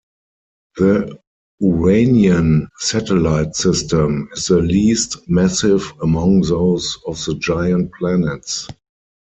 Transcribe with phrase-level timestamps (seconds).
[0.77, 1.19] The
[1.59, 8.67] Uranian satellite system is the least massive among those of the giant planets.